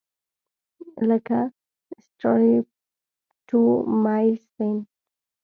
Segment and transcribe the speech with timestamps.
[1.09, 1.39] لکه
[2.05, 4.77] سټریپټومایسین.